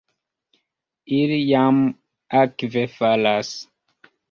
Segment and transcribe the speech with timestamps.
[1.17, 1.83] Ili jam
[2.41, 3.55] akve falas.